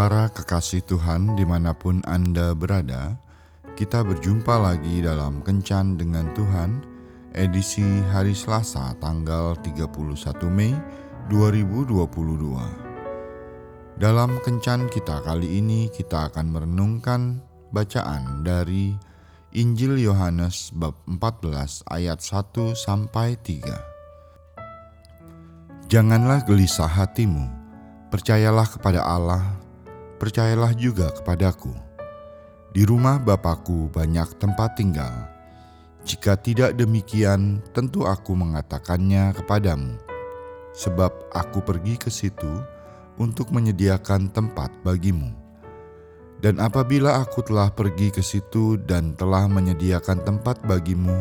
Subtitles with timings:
[0.00, 3.20] Para kekasih Tuhan di mana pun Anda berada,
[3.76, 6.80] kita berjumpa lagi dalam Kencan dengan Tuhan,
[7.36, 9.92] edisi hari Selasa tanggal 31
[10.48, 10.72] Mei
[11.28, 14.00] 2022.
[14.00, 18.96] Dalam Kencan kita kali ini kita akan merenungkan bacaan dari
[19.52, 25.92] Injil Yohanes bab 14 ayat 1 sampai 3.
[25.92, 27.52] Janganlah gelisah hatimu,
[28.08, 29.59] percayalah kepada Allah
[30.20, 31.72] percayalah juga kepadaku.
[32.76, 35.10] Di rumah Bapakku banyak tempat tinggal.
[36.04, 39.96] Jika tidak demikian, tentu aku mengatakannya kepadamu,
[40.76, 42.62] sebab aku pergi ke situ
[43.16, 45.32] untuk menyediakan tempat bagimu.
[46.40, 51.16] Dan apabila aku telah pergi ke situ dan telah menyediakan tempat bagimu,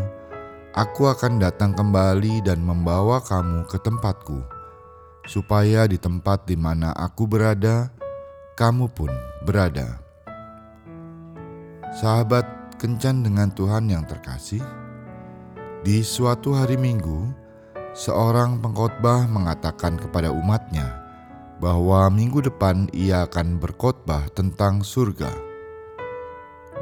[0.72, 4.40] aku akan datang kembali dan membawa kamu ke tempatku,
[5.28, 7.92] supaya di tempat di mana aku berada,
[8.60, 9.08] kamu pun
[9.48, 10.04] berada.
[11.96, 14.60] Sahabat kencan dengan Tuhan yang terkasih,
[15.88, 17.32] di suatu hari Minggu,
[17.96, 20.92] seorang pengkhotbah mengatakan kepada umatnya
[21.64, 25.32] bahwa minggu depan ia akan berkhotbah tentang surga.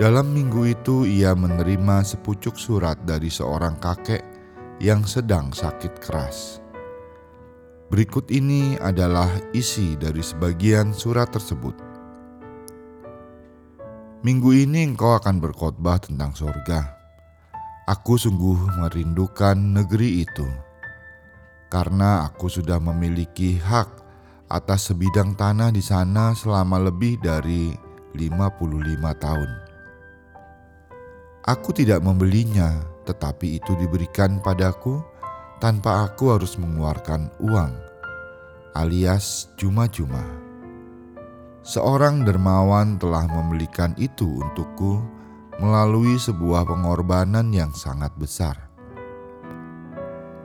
[0.02, 4.26] Dalam minggu itu, ia menerima sepucuk surat dari seorang kakek
[4.82, 6.58] yang sedang sakit keras.
[7.88, 11.72] Berikut ini adalah isi dari sebagian surat tersebut.
[14.28, 16.84] Minggu ini engkau akan berkhotbah tentang sorga.
[17.88, 20.44] Aku sungguh merindukan negeri itu,
[21.72, 23.88] karena aku sudah memiliki hak
[24.52, 27.72] atas sebidang tanah di sana selama lebih dari
[28.12, 29.52] 55 tahun.
[31.48, 35.00] Aku tidak membelinya, tetapi itu diberikan padaku
[35.58, 37.74] tanpa aku harus mengeluarkan uang,
[38.78, 40.22] alias cuma-cuma.
[41.66, 45.02] Seorang dermawan telah membelikan itu untukku
[45.58, 48.56] melalui sebuah pengorbanan yang sangat besar.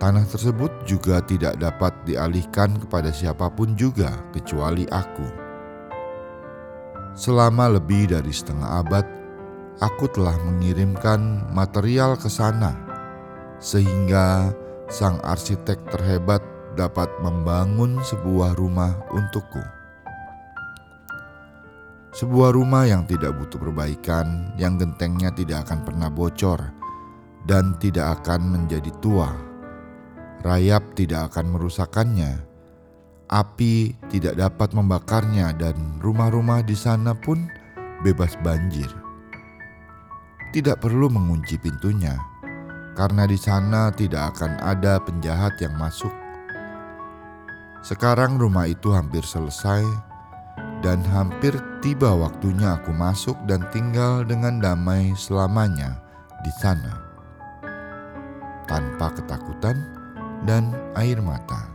[0.03, 5.29] Tanah tersebut juga tidak dapat dialihkan kepada siapa pun juga kecuali aku.
[7.15, 9.07] Selama lebih dari setengah abad,
[9.79, 12.75] aku telah mengirimkan material ke sana,
[13.63, 14.51] sehingga
[14.93, 16.45] sang arsitek terhebat
[16.77, 19.65] dapat membangun sebuah rumah untukku.
[22.13, 26.61] Sebuah rumah yang tidak butuh perbaikan, yang gentengnya tidak akan pernah bocor
[27.49, 29.33] dan tidak akan menjadi tua.
[30.45, 32.45] Rayap tidak akan merusakannya,
[33.33, 37.49] api tidak dapat membakarnya, dan rumah-rumah di sana pun
[38.05, 38.93] bebas banjir.
[40.53, 42.32] Tidak perlu mengunci pintunya
[42.93, 46.13] karena di sana tidak akan ada penjahat yang masuk.
[47.83, 49.83] Sekarang rumah itu hampir selesai
[50.87, 55.99] dan hampir tiba waktunya aku masuk dan tinggal dengan damai selamanya
[56.47, 57.03] di sana.
[58.71, 59.75] Tanpa ketakutan
[60.47, 61.71] dan air mata.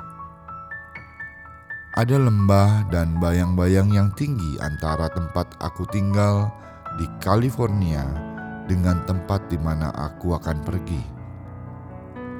[1.97, 6.45] Ada lembah dan bayang-bayang yang tinggi antara tempat aku tinggal
[7.01, 8.05] di California
[8.67, 11.01] dengan tempat di mana aku akan pergi.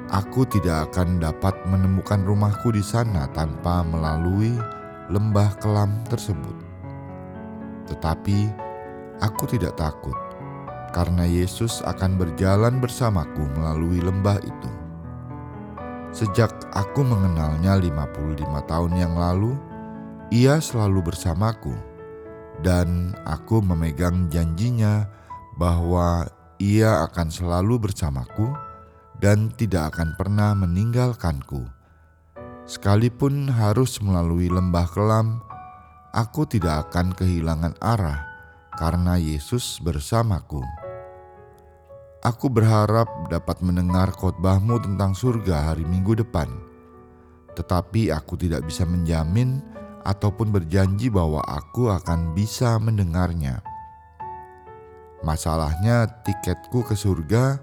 [0.08, 4.56] Aku tidak akan dapat menemukan rumahku di sana tanpa melalui
[5.12, 6.56] lembah kelam tersebut.
[7.88, 8.48] Tetapi
[9.20, 10.16] aku tidak takut,
[10.96, 14.70] karena Yesus akan berjalan bersamaku melalui lembah itu.
[16.12, 19.52] Sejak aku mengenalnya 55 tahun yang lalu,
[20.32, 21.76] ia selalu bersamaku,
[22.64, 25.04] dan aku memegang janjinya
[25.58, 26.30] bahwa
[26.62, 28.54] ia akan selalu bersamaku
[29.18, 31.66] dan tidak akan pernah meninggalkanku.
[32.68, 35.42] Sekalipun harus melalui lembah kelam,
[36.14, 38.22] aku tidak akan kehilangan arah
[38.78, 40.62] karena Yesus bersamaku.
[42.22, 46.50] Aku berharap dapat mendengar khotbahmu tentang surga hari Minggu depan,
[47.54, 49.62] tetapi aku tidak bisa menjamin
[50.02, 53.67] ataupun berjanji bahwa aku akan bisa mendengarnya.
[55.26, 57.58] Masalahnya tiketku ke surga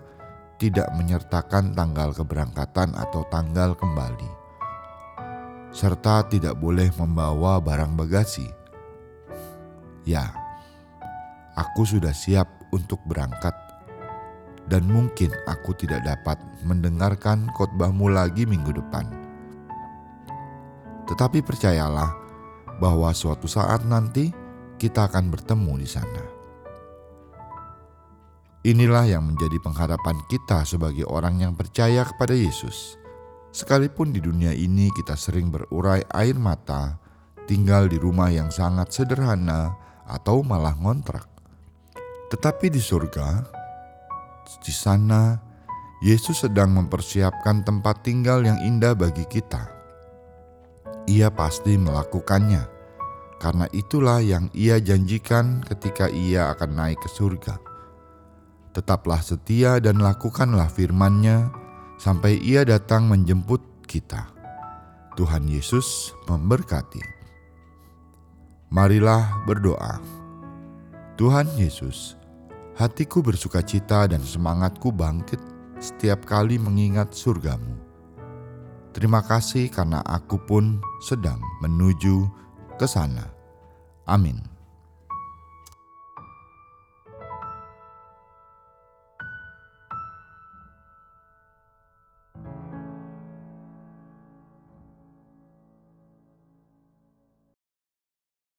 [0.60, 4.32] tidak menyertakan tanggal keberangkatan atau tanggal kembali,
[5.72, 8.48] serta tidak boleh membawa barang bagasi.
[10.04, 10.36] Ya,
[11.56, 13.56] aku sudah siap untuk berangkat,
[14.68, 16.36] dan mungkin aku tidak dapat
[16.68, 19.08] mendengarkan khotbahmu lagi minggu depan.
[21.08, 22.12] Tetapi percayalah
[22.84, 24.32] bahwa suatu saat nanti
[24.76, 26.35] kita akan bertemu di sana.
[28.66, 32.98] Inilah yang menjadi pengharapan kita sebagai orang yang percaya kepada Yesus.
[33.54, 36.98] Sekalipun di dunia ini kita sering berurai air mata
[37.46, 39.78] tinggal di rumah yang sangat sederhana
[40.10, 41.30] atau malah ngontrak.
[42.34, 43.46] Tetapi di surga,
[44.66, 45.38] di sana
[46.02, 49.62] Yesus sedang mempersiapkan tempat tinggal yang indah bagi kita.
[51.06, 52.66] Ia pasti melakukannya,
[53.38, 57.65] karena itulah yang ia janjikan ketika ia akan naik ke surga.
[58.76, 61.48] Tetaplah setia dan lakukanlah firman-Nya
[61.96, 64.28] sampai ia datang menjemput kita.
[65.16, 67.00] Tuhan Yesus memberkati.
[68.68, 70.04] Marilah berdoa.
[71.16, 72.20] Tuhan Yesus,
[72.76, 75.40] hatiku bersuka cita dan semangatku bangkit
[75.80, 77.80] setiap kali mengingat surgamu.
[78.92, 82.28] Terima kasih karena aku pun sedang menuju
[82.76, 83.32] ke sana.
[84.04, 84.55] Amin.